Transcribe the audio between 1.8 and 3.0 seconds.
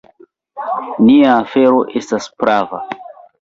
estas prava.